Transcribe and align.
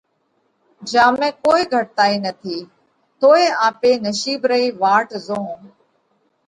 جيا 0.89 1.03
۾ 1.17 1.27
ڪوئي 1.45 1.63
گھٽتائِي 1.73 2.15
نٿِي۔ 2.23 2.57
توئي 3.21 3.45
آپي 3.67 3.91
نشِيٻ 4.05 4.39
رئي 4.51 4.65
واٽ 4.81 5.07
زوئونه 5.25 5.69